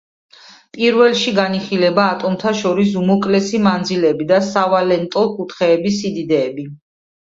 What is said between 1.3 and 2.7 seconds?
განიხილება ატომთა